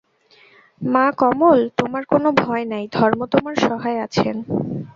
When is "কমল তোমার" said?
1.19-2.03